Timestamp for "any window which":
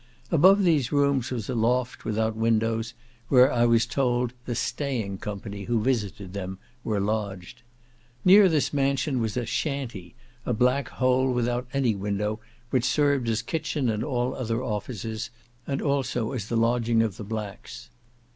11.71-12.83